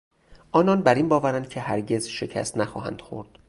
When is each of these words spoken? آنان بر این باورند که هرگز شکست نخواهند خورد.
آنان 0.51 0.81
بر 0.83 0.95
این 0.95 1.09
باورند 1.09 1.49
که 1.49 1.59
هرگز 1.61 2.07
شکست 2.07 2.57
نخواهند 2.57 3.01
خورد. 3.01 3.39